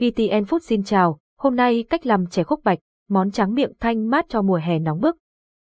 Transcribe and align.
VTN 0.00 0.44
Food 0.44 0.58
xin 0.58 0.82
chào, 0.84 1.18
hôm 1.38 1.56
nay 1.56 1.84
cách 1.90 2.06
làm 2.06 2.26
chè 2.26 2.42
khúc 2.42 2.64
bạch, 2.64 2.78
món 3.08 3.30
tráng 3.30 3.54
miệng 3.54 3.72
thanh 3.80 4.10
mát 4.10 4.26
cho 4.28 4.42
mùa 4.42 4.60
hè 4.62 4.78
nóng 4.78 5.00
bức. 5.00 5.16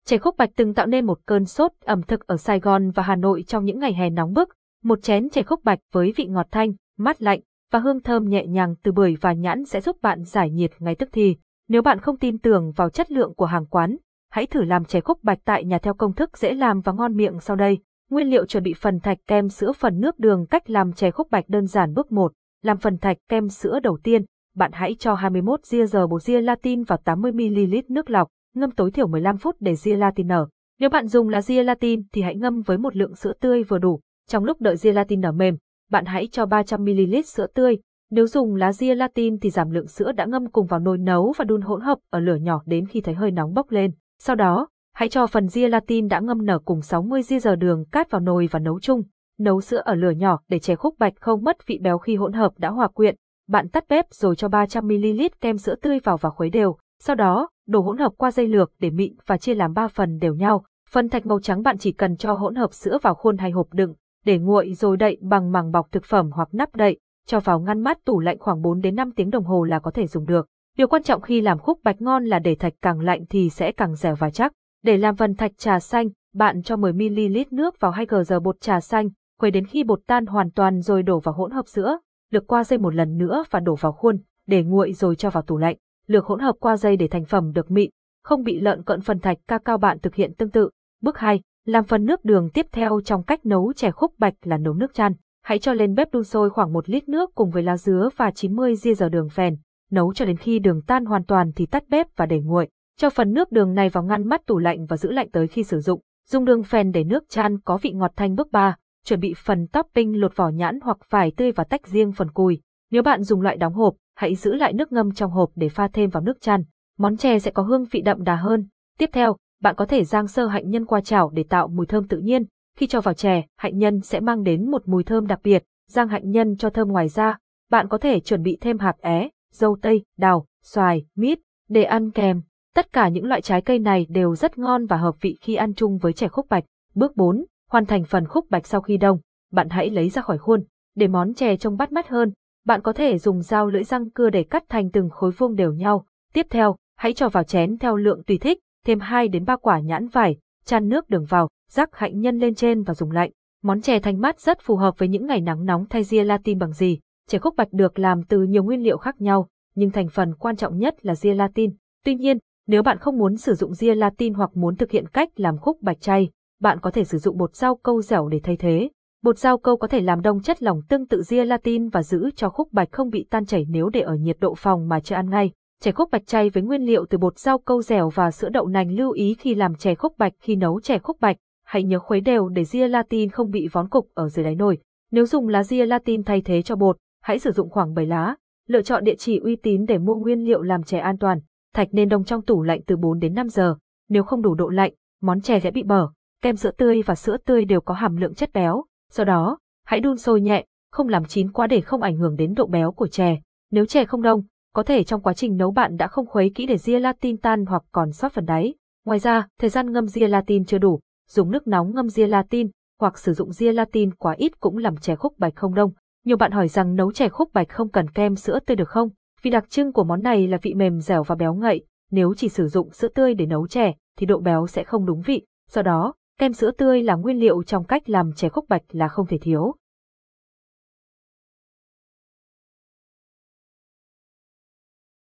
Chè 0.06 0.18
khúc 0.18 0.38
bạch 0.38 0.50
từng 0.56 0.74
tạo 0.74 0.86
nên 0.86 1.06
một 1.06 1.20
cơn 1.26 1.46
sốt 1.46 1.72
ẩm 1.86 2.02
thực 2.04 2.28
ở 2.28 2.38
Sài 2.38 2.60
Gòn 2.60 2.92
và 2.92 3.04
Hà 3.04 3.16
Nội 3.16 3.44
trong 3.48 3.66
những 3.66 3.80
ngày 3.80 3.94
hè 3.94 4.10
nóng 4.10 4.34
bức. 4.34 4.50
Một 4.84 5.04
chén 5.04 5.30
chè 5.30 5.44
khúc 5.44 5.64
bạch 5.64 5.80
với 5.92 6.14
vị 6.16 6.26
ngọt 6.26 6.48
thanh, 6.52 6.74
mát 6.98 7.22
lạnh 7.22 7.40
và 7.72 7.80
hương 7.80 8.02
thơm 8.02 8.30
nhẹ 8.30 8.46
nhàng 8.46 8.76
từ 8.84 8.92
bưởi 8.92 9.16
và 9.22 9.34
nhãn 9.34 9.66
sẽ 9.66 9.82
giúp 9.82 9.98
bạn 10.02 10.24
giải 10.24 10.50
nhiệt 10.50 10.72
ngay 10.80 10.96
tức 10.96 11.10
thì. 11.12 11.36
Nếu 11.68 11.82
bạn 11.82 12.00
không 12.00 12.18
tin 12.18 12.38
tưởng 12.38 12.72
vào 12.72 12.90
chất 12.90 13.12
lượng 13.12 13.34
của 13.36 13.46
hàng 13.46 13.66
quán, 13.66 13.98
hãy 14.32 14.46
thử 14.46 14.64
làm 14.64 14.86
chè 14.86 15.02
khúc 15.02 15.24
bạch 15.24 15.40
tại 15.46 15.66
nhà 15.66 15.78
theo 15.78 15.94
công 15.94 16.14
thức 16.14 16.38
dễ 16.38 16.54
làm 16.54 16.82
và 16.82 16.92
ngon 16.92 17.18
miệng 17.18 17.40
sau 17.40 17.56
đây. 17.56 17.80
Nguyên 18.10 18.28
liệu 18.28 18.46
chuẩn 18.46 18.64
bị 18.64 18.74
phần 18.74 19.00
thạch 19.00 19.18
kem 19.28 19.50
sữa 19.50 19.72
phần 19.72 20.00
nước 20.00 20.20
đường 20.20 20.46
cách 20.46 20.70
làm 20.70 20.94
chè 20.94 21.12
khúc 21.12 21.32
bạch 21.32 21.50
đơn 21.50 21.68
giản 21.68 21.94
bước 21.94 22.12
1. 22.12 22.32
Làm 22.62 22.78
phần 22.78 22.98
thạch 22.98 23.18
kem 23.30 23.50
sữa 23.50 23.80
đầu 23.84 23.98
tiên, 24.04 24.26
bạn 24.56 24.72
hãy 24.74 24.96
cho 25.00 25.14
21 25.14 25.66
ria 25.66 25.86
giờ 25.86 26.08
bột 26.08 26.26
gelatin 26.26 26.84
vào 26.84 27.00
80ml 27.06 27.82
nước 27.90 28.10
lọc, 28.10 28.28
ngâm 28.56 28.72
tối 28.72 28.92
thiểu 28.92 29.08
15 29.08 29.38
phút 29.38 29.56
để 29.60 29.76
gelatin 29.84 30.28
nở. 30.28 30.48
Nếu 30.80 30.90
bạn 30.90 31.08
dùng 31.08 31.30
là 31.30 31.42
gelatin 31.48 32.04
thì 32.14 32.22
hãy 32.22 32.36
ngâm 32.36 32.62
với 32.62 32.78
một 32.78 32.96
lượng 32.96 33.16
sữa 33.16 33.34
tươi 33.40 33.64
vừa 33.64 33.78
đủ. 33.78 34.00
Trong 34.30 34.44
lúc 34.44 34.62
đợi 34.62 34.76
gelatin 34.82 35.22
nở 35.22 35.32
mềm, 35.32 35.58
bạn 35.92 36.06
hãy 36.06 36.28
cho 36.32 36.46
300ml 36.46 37.22
sữa 37.22 37.48
tươi. 37.54 37.78
Nếu 38.12 38.28
dùng 38.28 38.56
lá 38.56 38.72
gelatin 38.80 39.40
thì 39.40 39.50
giảm 39.50 39.70
lượng 39.70 39.88
sữa 39.88 40.12
đã 40.12 40.26
ngâm 40.26 40.52
cùng 40.52 40.68
vào 40.68 40.80
nồi 40.80 40.98
nấu 40.98 41.34
và 41.38 41.46
đun 41.46 41.62
hỗn 41.62 41.82
hợp 41.82 41.98
ở 42.10 42.20
lửa 42.20 42.36
nhỏ 42.36 42.62
đến 42.66 42.88
khi 42.88 43.02
thấy 43.02 43.16
hơi 43.16 43.32
nóng 43.32 43.54
bốc 43.54 43.72
lên. 43.72 43.92
Sau 44.20 44.36
đó, 44.36 44.68
hãy 44.94 45.10
cho 45.10 45.28
phần 45.28 45.48
gelatin 45.54 46.08
đã 46.08 46.20
ngâm 46.20 46.46
nở 46.46 46.60
cùng 46.66 46.82
60 46.82 47.24
ria 47.24 47.40
giờ 47.40 47.56
đường 47.56 47.86
cát 47.92 48.12
vào 48.12 48.22
nồi 48.22 48.48
và 48.52 48.60
nấu 48.60 48.80
chung. 48.80 49.04
Nấu 49.42 49.62
sữa 49.62 49.82
ở 49.86 49.96
lửa 49.96 50.10
nhỏ 50.10 50.40
để 50.50 50.60
chè 50.60 50.76
khúc 50.76 50.96
bạch 51.00 51.14
không 51.20 51.44
mất 51.44 51.68
vị 51.68 51.80
béo 51.82 51.98
khi 51.98 52.16
hỗn 52.16 52.34
hợp 52.34 52.54
đã 52.58 52.70
hòa 52.70 52.88
quyện. 52.88 53.16
Bạn 53.48 53.70
tắt 53.70 53.86
bếp 53.90 54.06
rồi 54.12 54.36
cho 54.36 54.48
300ml 54.48 55.30
kem 55.42 55.58
sữa 55.58 55.76
tươi 55.82 56.00
vào 56.04 56.18
và 56.18 56.30
khuấy 56.30 56.50
đều. 56.50 56.78
Sau 57.00 57.16
đó, 57.16 57.50
đổ 57.68 57.82
hỗn 57.82 57.98
hợp 57.98 58.12
qua 58.18 58.32
dây 58.32 58.48
lược 58.48 58.72
để 58.80 58.90
mịn 58.90 59.16
và 59.26 59.38
chia 59.38 59.56
làm 59.56 59.74
3 59.74 59.88
phần 59.88 60.20
đều 60.20 60.36
nhau. 60.36 60.64
Phần 60.90 61.10
thạch 61.10 61.26
màu 61.26 61.40
trắng 61.40 61.64
bạn 61.64 61.78
chỉ 61.78 61.92
cần 61.92 62.18
cho 62.18 62.34
hỗn 62.34 62.56
hợp 62.56 62.74
sữa 62.74 62.98
vào 63.02 63.16
khuôn 63.16 63.38
hay 63.38 63.52
hộp 63.52 63.74
đựng, 63.74 63.94
để 64.26 64.38
nguội 64.38 64.74
rồi 64.74 64.98
đậy 64.98 65.18
bằng 65.22 65.52
màng 65.52 65.72
bọc 65.72 65.92
thực 65.92 66.06
phẩm 66.06 66.32
hoặc 66.34 66.50
nắp 66.52 66.76
đậy, 66.76 66.98
cho 67.28 67.40
vào 67.40 67.60
ngăn 67.60 67.82
mát 67.82 67.98
tủ 68.06 68.20
lạnh 68.20 68.40
khoảng 68.40 68.62
4 68.62 68.82
đến 68.82 68.96
5 68.96 69.12
tiếng 69.12 69.30
đồng 69.30 69.44
hồ 69.44 69.64
là 69.64 69.80
có 69.80 69.92
thể 69.92 70.08
dùng 70.08 70.26
được. 70.26 70.48
Điều 70.78 70.88
quan 70.88 71.04
trọng 71.04 71.22
khi 71.22 71.42
làm 71.42 71.60
khúc 71.60 71.80
bạch 71.84 72.02
ngon 72.02 72.26
là 72.26 72.40
để 72.40 72.56
thạch 72.56 72.74
càng 72.82 73.00
lạnh 73.00 73.26
thì 73.30 73.50
sẽ 73.50 73.72
càng 73.72 73.96
dẻo 73.96 74.16
và 74.16 74.30
chắc. 74.30 74.54
Để 74.84 74.98
làm 74.98 75.16
phần 75.16 75.36
thạch 75.36 75.58
trà 75.58 75.80
xanh, 75.80 76.10
bạn 76.34 76.64
cho 76.64 76.76
10ml 76.76 77.46
nước 77.52 77.80
vào 77.80 77.92
2 77.92 78.06
g 78.06 78.16
giờ 78.26 78.40
bột 78.40 78.62
trà 78.62 78.80
xanh, 78.80 79.10
khuấy 79.42 79.52
đến 79.52 79.66
khi 79.66 79.84
bột 79.84 80.00
tan 80.08 80.26
hoàn 80.26 80.52
toàn 80.52 80.82
rồi 80.82 81.04
đổ 81.04 81.20
vào 81.20 81.34
hỗn 81.34 81.52
hợp 81.52 81.68
sữa, 81.68 81.98
lược 82.32 82.48
qua 82.48 82.64
dây 82.64 82.80
một 82.80 82.96
lần 82.96 83.18
nữa 83.18 83.44
và 83.52 83.60
đổ 83.60 83.76
vào 83.76 83.92
khuôn, 83.92 84.18
để 84.48 84.64
nguội 84.64 84.94
rồi 84.94 85.16
cho 85.16 85.30
vào 85.30 85.44
tủ 85.44 85.58
lạnh. 85.58 85.78
Lược 86.08 86.26
hỗn 86.26 86.40
hợp 86.40 86.56
qua 86.60 86.78
dây 86.78 86.98
để 86.98 87.08
thành 87.08 87.26
phẩm 87.26 87.52
được 87.52 87.72
mịn, 87.72 87.90
không 88.24 88.44
bị 88.44 88.60
lợn 88.60 88.84
cận 88.84 89.02
phần 89.02 89.20
thạch 89.20 89.38
ca 89.48 89.58
cao 89.58 89.78
bạn 89.78 90.00
thực 90.00 90.16
hiện 90.16 90.34
tương 90.34 90.50
tự. 90.50 90.70
Bước 91.02 91.18
2, 91.18 91.42
làm 91.66 91.84
phần 91.84 92.06
nước 92.06 92.26
đường 92.26 92.50
tiếp 92.50 92.66
theo 92.72 93.02
trong 93.02 93.24
cách 93.24 93.46
nấu 93.46 93.74
chè 93.74 93.92
khúc 93.92 94.14
bạch 94.18 94.34
là 94.44 94.58
nấu 94.58 94.74
nước 94.74 94.94
chan. 94.94 95.14
Hãy 95.44 95.60
cho 95.60 95.74
lên 95.74 95.96
bếp 95.96 96.12
đun 96.14 96.24
sôi 96.24 96.50
khoảng 96.50 96.74
1 96.74 96.90
lít 96.90 97.10
nước 97.10 97.36
cùng 97.36 97.50
với 97.50 97.64
lá 97.64 97.78
dứa 97.78 98.10
và 98.18 98.32
90 98.32 98.76
ria 98.76 98.94
giờ 98.94 99.10
đường 99.10 99.30
phèn. 99.30 99.58
Nấu 99.92 100.14
cho 100.14 100.26
đến 100.26 100.38
khi 100.38 100.60
đường 100.60 100.82
tan 100.88 101.06
hoàn 101.06 101.26
toàn 101.26 101.52
thì 101.56 101.66
tắt 101.66 101.84
bếp 101.90 102.08
và 102.16 102.26
để 102.26 102.40
nguội. 102.40 102.70
Cho 102.98 103.10
phần 103.10 103.34
nước 103.34 103.52
đường 103.52 103.74
này 103.74 103.90
vào 103.90 104.04
ngăn 104.04 104.28
mát 104.28 104.46
tủ 104.46 104.58
lạnh 104.58 104.86
và 104.86 104.98
giữ 104.98 105.12
lạnh 105.12 105.30
tới 105.32 105.48
khi 105.48 105.64
sử 105.64 105.80
dụng. 105.80 106.02
Dùng 106.30 106.46
đường 106.46 106.64
phèn 106.64 106.92
để 106.92 107.04
nước 107.04 107.24
chan 107.30 107.60
có 107.60 107.78
vị 107.78 107.92
ngọt 107.92 108.12
thanh 108.16 108.36
bước 108.36 108.52
3. 108.52 108.76
Chuẩn 109.06 109.20
bị 109.20 109.34
phần 109.46 109.68
topping 109.68 110.20
lột 110.20 110.36
vỏ 110.36 110.50
nhãn 110.50 110.80
hoặc 110.84 110.98
vải 111.10 111.32
tươi 111.32 111.52
và 111.52 111.64
tách 111.64 111.88
riêng 111.88 112.12
phần 112.12 112.32
cùi. 112.32 112.62
Nếu 112.92 113.04
bạn 113.04 113.24
dùng 113.24 113.42
loại 113.42 113.58
đóng 113.58 113.74
hộp, 113.74 113.96
hãy 114.16 114.36
giữ 114.36 114.54
lại 114.54 114.74
nước 114.74 114.92
ngâm 114.92 115.12
trong 115.12 115.32
hộp 115.32 115.50
để 115.56 115.70
pha 115.70 115.88
thêm 115.88 116.10
vào 116.10 116.24
nước 116.24 116.42
chăn. 116.42 116.64
Món 116.98 117.18
chè 117.18 117.40
sẽ 117.40 117.52
có 117.52 117.64
hương 117.64 117.86
vị 117.92 118.02
đậm 118.02 118.24
đà 118.24 118.36
hơn. 118.36 118.68
Tiếp 118.98 119.10
theo, 119.14 119.38
bạn 119.62 119.76
có 119.76 119.86
thể 119.86 120.04
rang 120.04 120.28
sơ 120.28 120.48
hạnh 120.48 120.70
nhân 120.70 120.86
qua 120.86 121.02
chảo 121.02 121.30
để 121.30 121.44
tạo 121.44 121.68
mùi 121.68 121.86
thơm 121.86 122.08
tự 122.08 122.20
nhiên. 122.20 122.46
Khi 122.78 122.88
cho 122.88 123.02
vào 123.02 123.14
chè, 123.14 123.44
hạnh 123.58 123.78
nhân 123.78 124.02
sẽ 124.02 124.20
mang 124.20 124.44
đến 124.44 124.72
một 124.72 124.88
mùi 124.88 125.04
thơm 125.04 125.28
đặc 125.28 125.40
biệt. 125.44 125.64
Rang 125.90 126.08
hạnh 126.08 126.32
nhân 126.32 126.58
cho 126.58 126.70
thơm 126.70 126.88
ngoài 126.88 127.10
ra, 127.10 127.38
bạn 127.70 127.88
có 127.88 127.98
thể 127.98 128.20
chuẩn 128.20 128.44
bị 128.44 128.58
thêm 128.62 128.80
hạt 128.80 128.96
é, 129.02 129.30
dâu 129.54 129.78
tây, 129.82 130.04
đào, 130.18 130.46
xoài, 130.64 131.06
mít 131.16 131.40
để 131.70 131.84
ăn 131.84 132.12
kèm. 132.12 132.42
Tất 132.76 132.94
cả 132.94 133.08
những 133.08 133.26
loại 133.26 133.42
trái 133.42 133.62
cây 133.62 133.80
này 133.80 134.06
đều 134.10 134.36
rất 134.36 134.58
ngon 134.58 134.86
và 134.86 134.98
hợp 134.98 135.16
vị 135.22 135.38
khi 135.42 135.56
ăn 135.56 135.74
chung 135.74 135.98
với 135.98 136.14
chè 136.14 136.28
khúc 136.28 136.50
bạch. 136.50 136.64
Bước 136.96 137.16
4. 137.16 137.46
Hoàn 137.72 137.86
thành 137.86 138.04
phần 138.04 138.28
khúc 138.28 138.50
bạch 138.50 138.68
sau 138.68 138.82
khi 138.82 138.98
đông. 138.98 139.20
Bạn 139.52 139.70
hãy 139.70 139.90
lấy 139.90 140.10
ra 140.10 140.22
khỏi 140.22 140.38
khuôn. 140.38 140.64
Để 140.96 141.08
món 141.08 141.34
chè 141.34 141.58
trông 141.58 141.78
bắt 141.78 141.92
mắt 141.92 142.08
hơn, 142.08 142.32
bạn 142.66 142.82
có 142.82 142.94
thể 142.94 143.18
dùng 143.18 143.42
dao 143.42 143.68
lưỡi 143.68 143.84
răng 143.84 144.10
cưa 144.10 144.30
để 144.30 144.44
cắt 144.44 144.64
thành 144.70 144.92
từng 144.92 145.10
khối 145.10 145.32
vuông 145.32 145.56
đều 145.56 145.74
nhau. 145.74 146.06
Tiếp 146.34 146.48
theo, 146.50 146.76
hãy 146.98 147.14
cho 147.14 147.30
vào 147.30 147.44
chén 147.44 147.78
theo 147.78 147.96
lượng 147.96 148.24
tùy 148.28 148.38
thích, 148.38 148.60
thêm 148.86 149.00
2 149.00 149.28
đến 149.28 149.46
3 149.46 149.56
quả 149.56 149.80
nhãn 149.80 150.08
vải, 150.08 150.38
chan 150.66 150.90
nước 150.90 151.10
đường 151.10 151.26
vào, 151.26 151.50
rắc 151.70 151.96
hạnh 151.96 152.20
nhân 152.20 152.40
lên 152.40 152.56
trên 152.56 152.84
và 152.84 152.94
dùng 152.94 153.12
lạnh. 153.12 153.32
Món 153.64 153.82
chè 153.82 154.00
thanh 154.00 154.22
mát 154.22 154.40
rất 154.40 154.62
phù 154.62 154.76
hợp 154.76 154.98
với 154.98 155.10
những 155.10 155.26
ngày 155.26 155.42
nắng 155.42 155.66
nóng 155.66 155.86
thay 155.90 156.04
gelatin 156.10 156.60
bằng 156.60 156.74
gì. 156.74 157.00
Chè 157.28 157.40
khúc 157.40 157.56
bạch 157.56 157.74
được 157.74 158.00
làm 158.00 158.24
từ 158.24 158.44
nhiều 158.44 158.64
nguyên 158.64 158.84
liệu 158.84 158.98
khác 158.98 159.22
nhau, 159.22 159.48
nhưng 159.76 159.92
thành 159.92 160.08
phần 160.10 160.36
quan 160.36 160.56
trọng 160.56 160.78
nhất 160.78 161.06
là 161.06 161.14
gelatin. 161.22 161.74
Tuy 162.06 162.16
nhiên, 162.16 162.38
nếu 162.68 162.84
bạn 162.84 162.98
không 162.98 163.18
muốn 163.18 163.38
sử 163.38 163.54
dụng 163.54 163.74
gelatin 163.80 164.34
hoặc 164.34 164.50
muốn 164.54 164.76
thực 164.76 164.92
hiện 164.92 165.08
cách 165.08 165.30
làm 165.36 165.58
khúc 165.58 165.82
bạch 165.82 166.02
chay, 166.02 166.30
bạn 166.62 166.80
có 166.80 166.92
thể 166.92 167.04
sử 167.04 167.18
dụng 167.18 167.38
bột 167.38 167.56
rau 167.56 167.76
câu 167.76 168.02
dẻo 168.02 168.28
để 168.28 168.40
thay 168.44 168.58
thế. 168.58 168.90
Bột 169.24 169.38
rau 169.38 169.58
câu 169.58 169.78
có 169.78 169.88
thể 169.88 170.02
làm 170.02 170.22
đông 170.22 170.42
chất 170.42 170.64
lỏng 170.64 170.82
tương 170.90 171.08
tự 171.08 171.22
gelatin 171.30 171.90
và 171.90 172.04
giữ 172.04 172.30
cho 172.36 172.50
khúc 172.50 172.74
bạch 172.74 172.92
không 172.92 173.10
bị 173.10 173.26
tan 173.30 173.46
chảy 173.46 173.66
nếu 173.70 173.90
để 173.90 174.02
ở 174.02 174.16
nhiệt 174.16 174.38
độ 174.40 174.56
phòng 174.56 174.88
mà 174.88 175.00
chưa 175.00 175.16
ăn 175.16 175.30
ngay. 175.30 175.52
Chè 175.82 175.92
khúc 175.92 176.12
bạch 176.12 176.28
chay 176.28 176.50
với 176.50 176.64
nguyên 176.64 176.82
liệu 176.82 177.06
từ 177.10 177.18
bột 177.18 177.40
rau 177.40 177.60
câu 177.60 177.82
dẻo 177.82 178.10
và 178.10 178.32
sữa 178.32 178.50
đậu 178.50 178.68
nành 178.68 178.92
lưu 178.92 179.12
ý 179.12 179.36
khi 179.40 179.56
làm 179.56 179.76
chè 179.76 179.96
khúc 179.96 180.18
bạch 180.18 180.34
khi 180.40 180.56
nấu 180.56 180.82
chè 180.82 181.00
khúc 181.00 181.20
bạch, 181.20 181.38
hãy 181.66 181.84
nhớ 181.84 182.00
khuấy 182.00 182.22
đều 182.22 182.50
để 182.50 182.64
gelatin 182.72 183.30
không 183.30 183.52
bị 183.52 183.68
vón 183.68 183.90
cục 183.90 184.08
ở 184.14 184.30
dưới 184.30 184.46
đáy 184.46 184.56
nồi. 184.56 184.78
Nếu 185.12 185.26
dùng 185.26 185.48
lá 185.48 185.64
gelatin 185.70 186.24
thay 186.24 186.42
thế 186.42 186.62
cho 186.62 186.76
bột, 186.76 186.98
hãy 187.22 187.40
sử 187.40 187.52
dụng 187.52 187.70
khoảng 187.70 187.94
7 187.94 188.06
lá. 188.06 188.36
Lựa 188.68 188.82
chọn 188.82 189.04
địa 189.04 189.16
chỉ 189.18 189.40
uy 189.40 189.56
tín 189.56 189.86
để 189.86 189.98
mua 189.98 190.16
nguyên 190.16 190.46
liệu 190.46 190.62
làm 190.62 190.84
chè 190.84 191.00
an 191.00 191.18
toàn. 191.18 191.40
Thạch 191.74 191.88
nên 191.92 192.10
đông 192.10 192.24
trong 192.24 192.42
tủ 192.42 192.64
lạnh 192.64 192.82
từ 192.86 192.98
4 192.98 193.20
đến 193.20 193.34
5 193.34 193.50
giờ. 193.50 193.76
Nếu 194.10 194.24
không 194.24 194.42
đủ 194.42 194.56
độ 194.56 194.70
lạnh, 194.70 194.94
món 195.22 195.42
chè 195.42 195.60
sẽ 195.60 195.72
bị 195.72 195.84
bở. 195.84 196.08
Kem 196.42 196.56
sữa 196.56 196.72
tươi 196.78 197.02
và 197.06 197.16
sữa 197.16 197.38
tươi 197.46 197.66
đều 197.66 197.82
có 197.82 197.94
hàm 197.94 198.16
lượng 198.16 198.34
chất 198.34 198.50
béo. 198.54 198.84
Do 199.12 199.24
đó, 199.24 199.58
hãy 199.86 200.00
đun 200.00 200.18
sôi 200.18 200.42
nhẹ, 200.42 200.66
không 200.92 201.08
làm 201.08 201.26
chín 201.26 201.52
quá 201.52 201.68
để 201.68 201.82
không 201.82 202.02
ảnh 202.02 202.18
hưởng 202.18 202.36
đến 202.36 202.54
độ 202.54 202.66
béo 202.66 202.92
của 202.92 203.08
chè. 203.08 203.38
Nếu 203.72 203.86
chè 203.86 204.06
không 204.06 204.22
đông, 204.22 204.44
có 204.74 204.84
thể 204.84 205.04
trong 205.04 205.22
quá 205.22 205.34
trình 205.34 205.58
nấu 205.58 205.72
bạn 205.72 205.98
đã 205.98 206.08
không 206.08 206.26
khuấy 206.26 206.52
kỹ 206.56 206.66
để 206.66 206.78
gelatin 206.86 207.38
tan 207.38 207.66
hoặc 207.66 207.84
còn 207.92 208.12
sót 208.12 208.34
phần 208.34 208.46
đáy. 208.46 208.74
Ngoài 209.06 209.20
ra, 209.20 209.48
thời 209.60 209.70
gian 209.70 209.92
ngâm 209.92 210.06
gelatin 210.14 210.66
chưa 210.66 210.78
đủ, 210.78 211.00
dùng 211.30 211.52
nước 211.52 211.68
nóng 211.68 211.96
ngâm 211.96 212.08
gelatin 212.16 212.68
hoặc 213.00 213.18
sử 213.18 213.34
dụng 213.34 213.50
gelatin 213.60 214.14
quá 214.14 214.34
ít 214.38 214.60
cũng 214.60 214.78
làm 214.78 214.98
chè 214.98 215.16
khúc 215.16 215.40
bạch 215.40 215.56
không 215.56 215.76
đông. 215.76 215.92
Nhiều 216.26 216.38
bạn 216.38 216.52
hỏi 216.52 216.68
rằng 216.68 216.96
nấu 216.96 217.12
chè 217.12 217.30
khúc 217.30 217.54
bạch 217.54 217.70
không 217.70 217.90
cần 217.90 218.10
kem 218.10 218.36
sữa 218.36 218.60
tươi 218.66 218.76
được 218.76 218.90
không? 218.90 219.10
Vì 219.42 219.52
đặc 219.52 219.70
trưng 219.70 219.94
của 219.94 220.04
món 220.04 220.22
này 220.22 220.48
là 220.48 220.58
vị 220.62 220.74
mềm 220.74 221.00
dẻo 221.00 221.24
và 221.24 221.36
béo 221.36 221.54
ngậy, 221.54 221.86
nếu 222.12 222.34
chỉ 222.38 222.50
sử 222.50 222.68
dụng 222.68 222.92
sữa 222.92 223.08
tươi 223.08 223.34
để 223.34 223.46
nấu 223.46 223.68
chè 223.68 223.94
thì 224.18 224.26
độ 224.26 224.40
béo 224.40 224.68
sẽ 224.68 224.84
không 224.84 225.06
đúng 225.06 225.22
vị. 225.22 225.46
Do 225.70 225.82
đó, 225.82 226.14
kem 226.42 226.54
sữa 226.54 226.72
tươi 226.78 227.04
là 227.04 227.16
nguyên 227.16 227.40
liệu 227.40 227.64
trong 227.64 227.84
cách 227.84 228.10
làm 228.10 228.34
chè 228.36 228.50
khúc 228.50 228.66
bạch 228.70 228.82
là 228.90 229.08
không 229.08 229.28
thể 229.28 229.38
thiếu. 229.42 229.76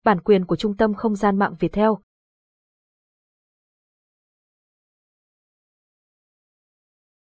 Bản 0.04 0.22
quyền 0.22 0.46
của 0.46 0.56
Trung 0.56 0.78
tâm 0.78 0.94
Không 0.94 1.16
gian 1.16 1.40
mạng 1.40 1.56
Việt 1.60 1.72
Theo 1.74 2.00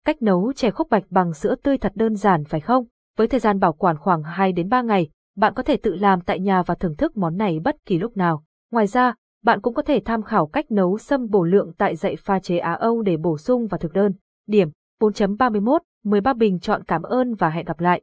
Cách 0.06 0.22
nấu 0.22 0.54
chè 0.54 0.72
khúc 0.72 0.90
bạch 0.90 1.04
bằng 1.10 1.34
sữa 1.34 1.56
tươi 1.64 1.78
thật 1.78 1.92
đơn 1.96 2.16
giản 2.16 2.46
phải 2.46 2.60
không? 2.60 2.86
Với 3.18 3.28
thời 3.28 3.40
gian 3.40 3.60
bảo 3.60 3.74
quản 3.74 3.98
khoảng 3.98 4.24
2 4.24 4.52
đến 4.52 4.70
3 4.70 4.82
ngày, 4.82 5.10
bạn 5.36 5.54
có 5.56 5.64
thể 5.64 5.78
tự 5.78 5.96
làm 5.96 6.22
tại 6.22 6.40
nhà 6.40 6.64
và 6.64 6.76
thưởng 6.76 6.96
thức 6.96 7.18
món 7.18 7.38
này 7.38 7.60
bất 7.60 7.76
kỳ 7.86 7.98
lúc 7.98 8.18
nào. 8.18 8.44
Ngoài 8.72 8.88
ra, 8.88 9.14
bạn 9.44 9.62
cũng 9.62 9.74
có 9.74 9.82
thể 9.82 10.02
tham 10.06 10.24
khảo 10.24 10.48
cách 10.48 10.72
nấu 10.72 10.98
sâm 10.98 11.30
bổ 11.30 11.44
lượng 11.44 11.72
tại 11.78 11.96
dạy 11.96 12.16
pha 12.16 12.40
chế 12.40 12.58
Á 12.58 12.74
Âu 12.74 13.02
để 13.02 13.18
bổ 13.18 13.38
sung 13.38 13.68
vào 13.68 13.78
thực 13.78 13.94
đơn. 13.94 14.14
Điểm 14.48 14.70
4.31, 15.00 15.80
13 16.04 16.34
bình 16.34 16.60
chọn 16.60 16.84
cảm 16.84 17.02
ơn 17.02 17.36
và 17.36 17.50
hẹn 17.50 17.66
gặp 17.66 17.80
lại. 17.80 18.02